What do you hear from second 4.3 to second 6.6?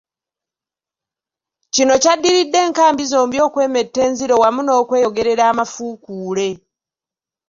wamu n'okweyogerera amafuukule.